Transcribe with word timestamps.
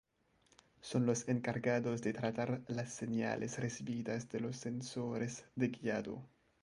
Son 0.79 1.05
los 1.05 1.27
encargados 1.29 2.01
de 2.01 2.11
tratar 2.13 2.63
las 2.67 2.91
señales 2.91 3.59
recibidas 3.59 4.27
de 4.29 4.39
los 4.39 4.57
sensores 4.57 5.45
de 5.55 5.67
guiado. 5.67 6.27